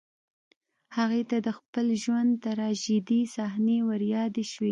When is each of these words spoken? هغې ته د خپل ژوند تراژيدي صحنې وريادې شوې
هغې 0.97 1.21
ته 1.29 1.37
د 1.45 1.47
خپل 1.57 1.85
ژوند 2.03 2.29
تراژيدي 2.43 3.21
صحنې 3.35 3.77
وريادې 3.89 4.43
شوې 4.51 4.59